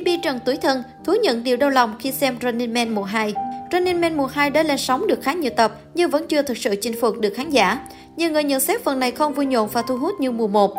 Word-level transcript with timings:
BB 0.00 0.08
Trần 0.22 0.38
tuổi 0.44 0.56
thân, 0.56 0.82
thú 1.04 1.14
nhận 1.22 1.44
điều 1.44 1.56
đau 1.56 1.70
lòng 1.70 1.94
khi 1.98 2.12
xem 2.12 2.36
Running 2.42 2.74
Man 2.74 2.94
mùa 2.94 3.02
2. 3.02 3.34
Running 3.72 4.00
Man 4.00 4.16
mùa 4.16 4.26
2 4.26 4.50
đã 4.50 4.62
lên 4.62 4.78
sóng 4.78 5.06
được 5.06 5.22
khá 5.22 5.32
nhiều 5.32 5.50
tập 5.56 5.72
nhưng 5.94 6.10
vẫn 6.10 6.26
chưa 6.28 6.42
thực 6.42 6.58
sự 6.58 6.74
chinh 6.82 7.00
phục 7.00 7.18
được 7.18 7.32
khán 7.36 7.50
giả. 7.50 7.78
Nhiều 8.16 8.30
người 8.30 8.44
nhận 8.44 8.60
xét 8.60 8.84
phần 8.84 9.00
này 9.00 9.10
không 9.10 9.34
vui 9.34 9.46
nhộn 9.46 9.68
và 9.72 9.82
thu 9.82 9.96
hút 9.96 10.20
như 10.20 10.30
mùa 10.30 10.48
1. 10.48 10.74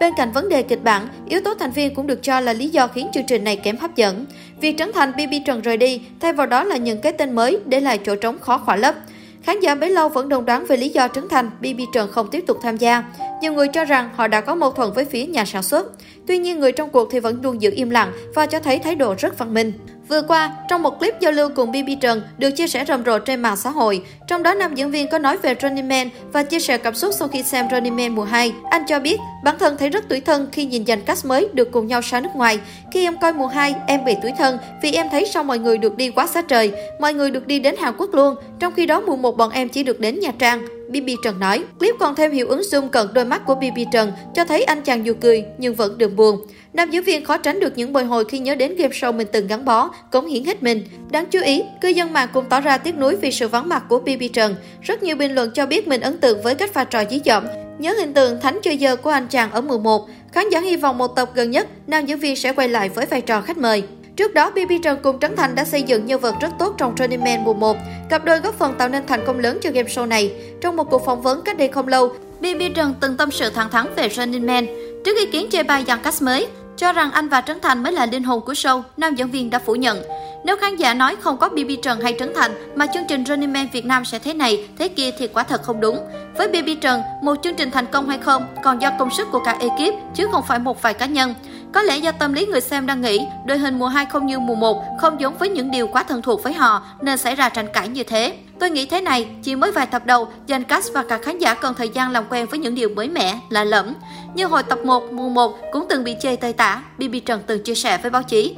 Bên 0.00 0.12
cạnh 0.16 0.32
vấn 0.32 0.48
đề 0.48 0.62
kịch 0.62 0.84
bản, 0.84 1.08
yếu 1.28 1.40
tố 1.40 1.54
thành 1.54 1.70
viên 1.70 1.94
cũng 1.94 2.06
được 2.06 2.22
cho 2.22 2.40
là 2.40 2.52
lý 2.52 2.68
do 2.68 2.86
khiến 2.86 3.08
chương 3.14 3.26
trình 3.28 3.44
này 3.44 3.56
kém 3.56 3.76
hấp 3.76 3.96
dẫn. 3.96 4.24
Việc 4.60 4.78
Trấn 4.78 4.90
Thành 4.94 5.12
BB 5.12 5.34
Trần 5.46 5.60
rời 5.60 5.76
đi, 5.76 6.00
thay 6.20 6.32
vào 6.32 6.46
đó 6.46 6.64
là 6.64 6.76
những 6.76 7.00
cái 7.00 7.12
tên 7.12 7.34
mới 7.34 7.58
để 7.66 7.80
lại 7.80 7.98
chỗ 8.06 8.16
trống 8.16 8.38
khó 8.38 8.58
khỏa 8.58 8.76
lấp. 8.76 8.94
Khán 9.42 9.60
giả 9.60 9.74
bấy 9.74 9.90
lâu 9.90 10.08
vẫn 10.08 10.28
đồng 10.28 10.44
đoán 10.44 10.66
về 10.66 10.76
lý 10.76 10.88
do 10.88 11.08
Trấn 11.08 11.28
Thành, 11.28 11.50
BB 11.60 11.80
Trần 11.94 12.10
không 12.12 12.28
tiếp 12.30 12.44
tục 12.46 12.58
tham 12.62 12.76
gia. 12.76 13.04
Nhiều 13.44 13.52
người 13.52 13.68
cho 13.68 13.84
rằng 13.84 14.10
họ 14.14 14.28
đã 14.28 14.40
có 14.40 14.54
mâu 14.54 14.70
thuẫn 14.70 14.92
với 14.92 15.04
phía 15.04 15.26
nhà 15.26 15.44
sản 15.44 15.62
xuất. 15.62 15.86
Tuy 16.26 16.38
nhiên, 16.38 16.60
người 16.60 16.72
trong 16.72 16.90
cuộc 16.90 17.08
thì 17.10 17.20
vẫn 17.20 17.40
luôn 17.42 17.62
giữ 17.62 17.70
im 17.76 17.90
lặng 17.90 18.12
và 18.34 18.46
cho 18.46 18.60
thấy 18.60 18.78
thái 18.78 18.94
độ 18.94 19.14
rất 19.18 19.38
văn 19.38 19.54
minh. 19.54 19.72
Vừa 20.08 20.22
qua, 20.22 20.56
trong 20.68 20.82
một 20.82 20.98
clip 20.98 21.20
giao 21.20 21.32
lưu 21.32 21.48
cùng 21.56 21.72
BB 21.72 21.88
Trần 22.00 22.22
được 22.38 22.50
chia 22.50 22.66
sẻ 22.66 22.84
rầm 22.88 23.04
rộ 23.04 23.18
trên 23.18 23.42
mạng 23.42 23.56
xã 23.56 23.70
hội, 23.70 24.02
trong 24.26 24.42
đó 24.42 24.54
nam 24.54 24.74
diễn 24.74 24.90
viên 24.90 25.08
có 25.10 25.18
nói 25.18 25.38
về 25.38 25.54
Running 25.62 25.88
Man 25.88 26.10
và 26.32 26.42
chia 26.42 26.60
sẻ 26.60 26.78
cảm 26.78 26.94
xúc 26.94 27.14
sau 27.18 27.28
khi 27.28 27.42
xem 27.42 27.66
Running 27.70 27.96
Man 27.96 28.14
mùa 28.14 28.24
2. 28.24 28.52
Anh 28.70 28.82
cho 28.86 29.00
biết, 29.00 29.20
bản 29.44 29.56
thân 29.58 29.76
thấy 29.78 29.90
rất 29.90 30.08
tủi 30.08 30.20
thân 30.20 30.48
khi 30.52 30.64
nhìn 30.64 30.86
dàn 30.86 31.00
cast 31.00 31.26
mới 31.26 31.48
được 31.52 31.72
cùng 31.72 31.86
nhau 31.86 32.02
sang 32.02 32.22
nước 32.22 32.30
ngoài. 32.34 32.60
Khi 32.92 33.04
em 33.04 33.16
coi 33.18 33.32
mùa 33.32 33.46
2, 33.46 33.74
em 33.86 34.04
bị 34.04 34.14
tủi 34.22 34.32
thân 34.38 34.58
vì 34.82 34.92
em 34.92 35.06
thấy 35.10 35.26
sao 35.26 35.44
mọi 35.44 35.58
người 35.58 35.78
được 35.78 35.96
đi 35.96 36.10
quá 36.10 36.26
xa 36.26 36.42
trời, 36.42 36.72
mọi 37.00 37.14
người 37.14 37.30
được 37.30 37.46
đi 37.46 37.58
đến 37.58 37.76
Hàn 37.76 37.94
Quốc 37.98 38.14
luôn, 38.14 38.34
trong 38.58 38.72
khi 38.74 38.86
đó 38.86 39.00
mùa 39.00 39.16
1 39.16 39.36
bọn 39.36 39.50
em 39.50 39.68
chỉ 39.68 39.82
được 39.82 40.00
đến 40.00 40.20
Nha 40.20 40.30
Trang. 40.38 40.66
BB 40.88 41.08
Trần 41.22 41.40
nói. 41.40 41.64
Clip 41.78 41.94
còn 42.00 42.14
thêm 42.14 42.32
hiệu 42.32 42.48
ứng 42.48 42.60
zoom 42.60 42.88
cận 42.88 43.06
đôi 43.12 43.24
mắt 43.24 43.42
của 43.46 43.54
BB 43.54 43.78
Trần, 43.92 44.12
cho 44.34 44.44
thấy 44.44 44.64
anh 44.64 44.82
chàng 44.82 45.06
dù 45.06 45.14
cười 45.20 45.44
nhưng 45.58 45.74
vẫn 45.74 45.98
đường 45.98 46.16
buồn. 46.16 46.46
Nam 46.72 46.90
diễn 46.90 47.02
viên 47.02 47.24
khó 47.24 47.36
tránh 47.36 47.60
được 47.60 47.72
những 47.76 47.92
bồi 47.92 48.04
hồi 48.04 48.24
khi 48.24 48.38
nhớ 48.38 48.54
đến 48.54 48.76
game 48.76 48.94
show 48.94 49.12
mình 49.12 49.26
từng 49.32 49.46
gắn 49.46 49.64
bó, 49.64 49.90
cống 50.10 50.26
hiến 50.26 50.44
hết 50.44 50.62
mình. 50.62 50.84
Đáng 51.10 51.26
chú 51.26 51.40
ý, 51.42 51.62
cư 51.80 51.88
dân 51.88 52.12
mạng 52.12 52.28
cũng 52.32 52.44
tỏ 52.48 52.60
ra 52.60 52.78
tiếc 52.78 52.96
nuối 52.96 53.16
vì 53.16 53.32
sự 53.32 53.48
vắng 53.48 53.68
mặt 53.68 53.82
của 53.88 53.98
BB 53.98 54.22
Trần. 54.32 54.54
Rất 54.82 55.02
nhiều 55.02 55.16
bình 55.16 55.34
luận 55.34 55.50
cho 55.54 55.66
biết 55.66 55.88
mình 55.88 56.00
ấn 56.00 56.18
tượng 56.18 56.42
với 56.42 56.54
cách 56.54 56.72
pha 56.72 56.84
trò 56.84 57.04
dí 57.10 57.20
dỏm, 57.24 57.44
Nhớ 57.78 57.94
hình 57.98 58.14
tượng 58.14 58.40
thánh 58.40 58.58
chơi 58.62 58.76
giờ 58.76 58.96
của 58.96 59.10
anh 59.10 59.26
chàng 59.28 59.50
ở 59.50 59.60
mùa 59.60 59.78
1, 59.78 60.08
khán 60.32 60.48
giả 60.50 60.60
hy 60.60 60.76
vọng 60.76 60.98
một 60.98 61.16
tập 61.16 61.30
gần 61.34 61.50
nhất, 61.50 61.66
nam 61.86 62.06
diễn 62.06 62.18
viên 62.18 62.36
sẽ 62.36 62.52
quay 62.52 62.68
lại 62.68 62.88
với 62.88 63.06
vai 63.06 63.20
trò 63.20 63.40
khách 63.40 63.58
mời. 63.58 63.82
Trước 64.16 64.34
đó, 64.34 64.50
BB 64.50 64.72
Trần 64.82 64.98
cùng 65.02 65.20
Trấn 65.20 65.36
Thành 65.36 65.54
đã 65.54 65.64
xây 65.64 65.82
dựng 65.82 66.06
nhân 66.06 66.20
vật 66.20 66.34
rất 66.40 66.48
tốt 66.58 66.74
trong 66.78 66.94
Running 66.98 67.24
Man 67.24 67.44
mùa 67.44 67.54
1. 67.54 67.76
Cặp 68.10 68.24
đôi 68.24 68.40
góp 68.40 68.54
phần 68.54 68.74
tạo 68.78 68.88
nên 68.88 69.06
thành 69.06 69.24
công 69.26 69.38
lớn 69.38 69.58
cho 69.62 69.70
game 69.70 69.88
show 69.88 70.08
này. 70.08 70.32
Trong 70.60 70.76
một 70.76 70.90
cuộc 70.90 71.04
phỏng 71.06 71.22
vấn 71.22 71.42
cách 71.42 71.58
đây 71.58 71.68
không 71.68 71.88
lâu, 71.88 72.08
BB 72.40 72.62
Trần 72.74 72.94
từng 73.00 73.16
tâm 73.16 73.30
sự 73.30 73.50
thẳng 73.50 73.70
thắn 73.70 73.86
về 73.96 74.08
Running 74.08 74.46
Man. 74.46 74.66
Trước 75.04 75.16
ý 75.16 75.26
kiến 75.26 75.46
chê 75.50 75.62
bai 75.62 75.84
dàn 75.86 75.98
cast 76.02 76.22
mới, 76.22 76.46
cho 76.76 76.92
rằng 76.92 77.10
anh 77.10 77.28
và 77.28 77.40
Trấn 77.40 77.60
Thành 77.60 77.82
mới 77.82 77.92
là 77.92 78.06
linh 78.06 78.22
hồn 78.22 78.40
của 78.40 78.52
show, 78.52 78.82
nam 78.96 79.14
diễn 79.14 79.30
viên 79.30 79.50
đã 79.50 79.58
phủ 79.58 79.74
nhận. 79.74 80.02
Nếu 80.44 80.56
khán 80.56 80.76
giả 80.76 80.94
nói 80.94 81.16
không 81.20 81.36
có 81.36 81.48
BB 81.48 81.70
Trần 81.82 82.00
hay 82.00 82.16
Trấn 82.18 82.32
Thành 82.34 82.72
mà 82.76 82.86
chương 82.86 83.04
trình 83.08 83.24
Running 83.24 83.52
Man 83.52 83.66
Việt 83.72 83.84
Nam 83.84 84.04
sẽ 84.04 84.18
thế 84.18 84.34
này, 84.34 84.68
thế 84.78 84.88
kia 84.88 85.10
thì 85.18 85.26
quả 85.26 85.42
thật 85.42 85.62
không 85.62 85.80
đúng. 85.80 85.98
Với 86.36 86.48
BB 86.48 86.68
Trần, 86.80 87.02
một 87.22 87.34
chương 87.42 87.54
trình 87.54 87.70
thành 87.70 87.86
công 87.86 88.08
hay 88.08 88.18
không 88.18 88.46
còn 88.62 88.82
do 88.82 88.90
công 88.98 89.10
sức 89.10 89.28
của 89.32 89.40
cả 89.44 89.56
ekip 89.60 89.94
chứ 90.14 90.28
không 90.32 90.44
phải 90.48 90.58
một 90.58 90.82
vài 90.82 90.94
cá 90.94 91.06
nhân. 91.06 91.34
Có 91.74 91.82
lẽ 91.82 91.96
do 91.96 92.12
tâm 92.12 92.32
lý 92.32 92.46
người 92.46 92.60
xem 92.60 92.86
đang 92.86 93.00
nghĩ 93.00 93.26
đội 93.46 93.58
hình 93.58 93.78
mùa 93.78 93.86
2 93.86 94.06
không 94.06 94.26
như 94.26 94.38
mùa 94.38 94.54
1, 94.54 94.82
không 95.00 95.20
giống 95.20 95.38
với 95.38 95.48
những 95.48 95.70
điều 95.70 95.86
quá 95.86 96.02
thân 96.02 96.22
thuộc 96.22 96.42
với 96.42 96.52
họ 96.52 96.82
nên 97.00 97.18
xảy 97.18 97.34
ra 97.34 97.48
tranh 97.48 97.66
cãi 97.72 97.88
như 97.88 98.02
thế. 98.02 98.36
Tôi 98.60 98.70
nghĩ 98.70 98.86
thế 98.86 99.00
này, 99.00 99.28
chỉ 99.42 99.56
mới 99.56 99.72
vài 99.72 99.86
tập 99.86 100.06
đầu, 100.06 100.28
dành 100.46 100.64
cast 100.64 100.92
và 100.92 101.04
cả 101.08 101.18
khán 101.18 101.38
giả 101.38 101.54
cần 101.54 101.74
thời 101.74 101.88
gian 101.88 102.10
làm 102.10 102.24
quen 102.30 102.46
với 102.46 102.58
những 102.58 102.74
điều 102.74 102.88
mới 102.88 103.08
mẻ, 103.08 103.38
lạ 103.50 103.64
lẫm. 103.64 103.94
Như 104.34 104.46
hồi 104.46 104.62
tập 104.62 104.78
1, 104.84 105.12
mùa 105.12 105.28
1 105.28 105.58
cũng 105.72 105.86
từng 105.88 106.04
bị 106.04 106.14
chê 106.20 106.36
tơi 106.36 106.52
tả, 106.52 106.82
BB 106.98 107.14
Trần 107.26 107.42
từng 107.46 107.62
chia 107.62 107.74
sẻ 107.74 107.98
với 107.98 108.10
báo 108.10 108.22
chí. 108.22 108.56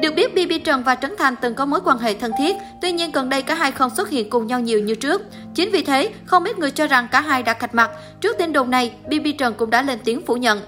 Được 0.00 0.14
biết, 0.14 0.34
BB 0.34 0.52
Trần 0.64 0.82
và 0.82 0.94
Trấn 0.94 1.14
Thành 1.18 1.36
từng 1.36 1.54
có 1.54 1.66
mối 1.66 1.80
quan 1.84 1.98
hệ 1.98 2.14
thân 2.14 2.32
thiết, 2.38 2.56
tuy 2.82 2.92
nhiên 2.92 3.12
gần 3.12 3.28
đây 3.28 3.42
cả 3.42 3.54
hai 3.54 3.72
không 3.72 3.94
xuất 3.96 4.10
hiện 4.10 4.30
cùng 4.30 4.46
nhau 4.46 4.60
nhiều 4.60 4.80
như 4.80 4.94
trước. 4.94 5.22
Chính 5.54 5.70
vì 5.70 5.84
thế, 5.84 6.12
không 6.24 6.44
ít 6.44 6.58
người 6.58 6.70
cho 6.70 6.86
rằng 6.86 7.08
cả 7.12 7.20
hai 7.20 7.42
đã 7.42 7.52
cạch 7.52 7.74
mặt. 7.74 7.90
Trước 8.20 8.38
tin 8.38 8.52
đồn 8.52 8.70
này, 8.70 8.92
BB 9.06 9.26
Trần 9.38 9.54
cũng 9.54 9.70
đã 9.70 9.82
lên 9.82 9.98
tiếng 10.04 10.26
phủ 10.26 10.36
nhận. 10.36 10.60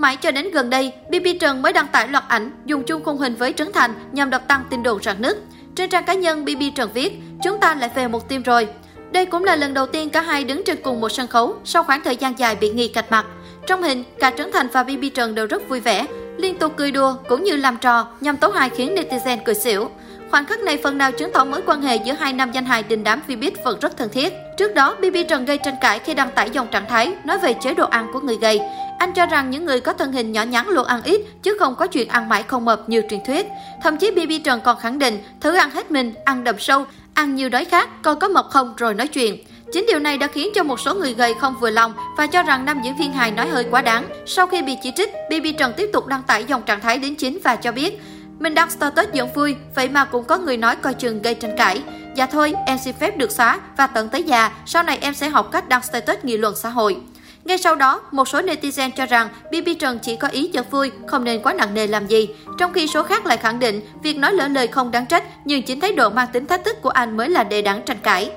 Mãi 0.00 0.16
cho 0.16 0.30
đến 0.30 0.50
gần 0.50 0.70
đây, 0.70 0.92
BB 1.08 1.26
Trần 1.40 1.62
mới 1.62 1.72
đăng 1.72 1.86
tải 1.86 2.08
loạt 2.08 2.24
ảnh 2.28 2.50
dùng 2.64 2.82
chung 2.82 3.04
khung 3.04 3.18
hình 3.18 3.34
với 3.34 3.52
Trấn 3.52 3.72
Thành 3.72 3.94
nhằm 4.12 4.30
đập 4.30 4.48
tăng 4.48 4.64
tin 4.70 4.82
đồn 4.82 5.02
rạn 5.02 5.22
nứt. 5.22 5.38
Trên 5.76 5.90
trang 5.90 6.04
cá 6.04 6.14
nhân, 6.14 6.44
BB 6.44 6.62
Trần 6.74 6.90
viết, 6.94 7.12
chúng 7.42 7.60
ta 7.60 7.74
lại 7.74 7.90
về 7.94 8.08
một 8.08 8.28
team 8.28 8.42
rồi. 8.42 8.68
Đây 9.12 9.26
cũng 9.26 9.44
là 9.44 9.56
lần 9.56 9.74
đầu 9.74 9.86
tiên 9.86 10.10
cả 10.10 10.20
hai 10.20 10.44
đứng 10.44 10.62
trên 10.64 10.82
cùng 10.82 11.00
một 11.00 11.08
sân 11.08 11.26
khấu 11.26 11.54
sau 11.64 11.84
khoảng 11.84 12.02
thời 12.04 12.16
gian 12.16 12.38
dài 12.38 12.54
bị 12.54 12.70
nghi 12.70 12.88
cạch 12.88 13.10
mặt. 13.10 13.26
Trong 13.66 13.82
hình, 13.82 14.04
cả 14.18 14.32
Trấn 14.38 14.52
Thành 14.52 14.68
và 14.72 14.82
BB 14.82 15.04
Trần 15.14 15.34
đều 15.34 15.46
rất 15.46 15.68
vui 15.68 15.80
vẻ, 15.80 16.06
liên 16.36 16.58
tục 16.58 16.72
cười 16.76 16.90
đùa 16.90 17.14
cũng 17.28 17.44
như 17.44 17.56
làm 17.56 17.76
trò 17.76 18.06
nhằm 18.20 18.36
tấu 18.36 18.50
hài 18.50 18.70
khiến 18.70 18.94
netizen 18.94 19.38
cười 19.44 19.54
xỉu. 19.54 19.90
Khoảnh 20.30 20.46
khắc 20.46 20.60
này 20.60 20.78
phần 20.82 20.98
nào 20.98 21.12
chứng 21.12 21.32
tỏ 21.32 21.44
mối 21.44 21.62
quan 21.66 21.82
hệ 21.82 21.96
giữa 21.96 22.12
hai 22.12 22.32
nam 22.32 22.52
danh 22.52 22.64
hài 22.64 22.82
đình 22.82 23.04
đám 23.04 23.22
Vbiz 23.28 23.50
vẫn 23.64 23.78
rất 23.80 23.96
thân 23.96 24.08
thiết. 24.08 24.32
Trước 24.56 24.74
đó, 24.74 24.96
BB 25.00 25.16
Trần 25.28 25.44
gây 25.44 25.58
tranh 25.58 25.76
cãi 25.80 25.98
khi 25.98 26.14
đăng 26.14 26.30
tải 26.30 26.50
dòng 26.50 26.68
trạng 26.70 26.88
thái 26.88 27.12
nói 27.24 27.38
về 27.38 27.52
chế 27.52 27.74
độ 27.74 27.86
ăn 27.86 28.06
của 28.12 28.20
người 28.20 28.36
gầy. 28.36 28.60
Anh 29.00 29.12
cho 29.12 29.26
rằng 29.26 29.50
những 29.50 29.64
người 29.64 29.80
có 29.80 29.92
thân 29.92 30.12
hình 30.12 30.32
nhỏ 30.32 30.42
nhắn 30.42 30.68
luôn 30.68 30.86
ăn 30.86 31.02
ít 31.02 31.20
chứ 31.42 31.56
không 31.58 31.74
có 31.74 31.86
chuyện 31.86 32.08
ăn 32.08 32.28
mãi 32.28 32.42
không 32.42 32.64
mập 32.64 32.88
như 32.88 33.02
truyền 33.10 33.20
thuyết. 33.24 33.46
Thậm 33.82 33.96
chí 33.96 34.10
BB 34.10 34.32
Trần 34.44 34.60
còn 34.60 34.78
khẳng 34.78 34.98
định 34.98 35.18
thử 35.40 35.54
ăn 35.54 35.70
hết 35.70 35.90
mình, 35.90 36.14
ăn 36.24 36.44
đậm 36.44 36.58
sâu, 36.58 36.86
ăn 37.14 37.34
nhiều 37.34 37.48
đói 37.48 37.64
khác, 37.64 38.02
coi 38.02 38.16
có 38.16 38.28
mập 38.28 38.46
không 38.50 38.74
rồi 38.76 38.94
nói 38.94 39.08
chuyện. 39.08 39.38
Chính 39.72 39.86
điều 39.88 39.98
này 39.98 40.18
đã 40.18 40.26
khiến 40.26 40.48
cho 40.54 40.62
một 40.62 40.80
số 40.80 40.94
người 40.94 41.14
gầy 41.14 41.34
không 41.34 41.54
vừa 41.60 41.70
lòng 41.70 41.92
và 42.16 42.26
cho 42.26 42.42
rằng 42.42 42.64
nam 42.64 42.80
diễn 42.84 42.96
viên 42.96 43.12
hài 43.12 43.30
nói 43.30 43.48
hơi 43.48 43.66
quá 43.70 43.82
đáng. 43.82 44.04
Sau 44.26 44.46
khi 44.46 44.62
bị 44.62 44.76
chỉ 44.82 44.92
trích, 44.96 45.10
BB 45.30 45.46
Trần 45.58 45.72
tiếp 45.76 45.90
tục 45.92 46.06
đăng 46.06 46.22
tải 46.22 46.44
dòng 46.44 46.62
trạng 46.62 46.80
thái 46.80 46.98
đến 46.98 47.14
chính 47.14 47.38
và 47.44 47.56
cho 47.56 47.72
biết 47.72 48.00
mình 48.38 48.54
đăng 48.54 48.70
status 48.70 49.08
giận 49.12 49.32
vui, 49.34 49.56
vậy 49.74 49.88
mà 49.88 50.04
cũng 50.04 50.24
có 50.24 50.38
người 50.38 50.56
nói 50.56 50.76
coi 50.76 50.94
chừng 50.94 51.22
gây 51.22 51.34
tranh 51.34 51.56
cãi. 51.56 51.82
Dạ 52.16 52.26
thôi, 52.26 52.54
em 52.66 52.78
xin 52.84 52.94
phép 53.00 53.16
được 53.16 53.30
xóa 53.30 53.60
và 53.76 53.86
tận 53.86 54.08
tới 54.08 54.22
già, 54.22 54.50
sau 54.66 54.82
này 54.82 54.98
em 55.00 55.14
sẽ 55.14 55.28
học 55.28 55.48
cách 55.52 55.68
đăng 55.68 55.82
status 55.82 56.18
nghị 56.22 56.36
luận 56.36 56.54
xã 56.56 56.68
hội. 56.68 56.96
Ngay 57.44 57.58
sau 57.58 57.74
đó, 57.74 58.00
một 58.10 58.28
số 58.28 58.40
netizen 58.40 58.90
cho 58.96 59.06
rằng 59.06 59.28
BB 59.50 59.68
Trần 59.80 59.98
chỉ 60.02 60.16
có 60.16 60.28
ý 60.28 60.50
giật 60.52 60.70
vui, 60.70 60.90
không 61.06 61.24
nên 61.24 61.42
quá 61.42 61.52
nặng 61.52 61.74
nề 61.74 61.86
làm 61.86 62.06
gì. 62.06 62.28
Trong 62.58 62.72
khi 62.72 62.86
số 62.86 63.02
khác 63.02 63.26
lại 63.26 63.36
khẳng 63.36 63.58
định 63.58 63.80
việc 64.02 64.16
nói 64.16 64.32
lỡ 64.32 64.48
lời 64.48 64.66
không 64.66 64.90
đáng 64.90 65.06
trách, 65.06 65.24
nhưng 65.44 65.62
chính 65.62 65.80
thái 65.80 65.92
độ 65.92 66.10
mang 66.10 66.28
tính 66.32 66.46
thách 66.46 66.64
thức 66.64 66.76
của 66.82 66.90
anh 66.90 67.16
mới 67.16 67.28
là 67.28 67.44
đề 67.44 67.62
đáng 67.62 67.82
tranh 67.86 67.98
cãi. 68.02 68.30